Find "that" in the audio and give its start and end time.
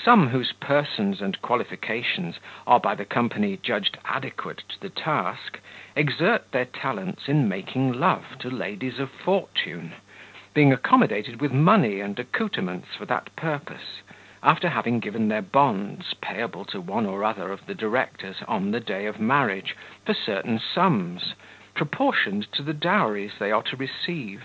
13.06-13.34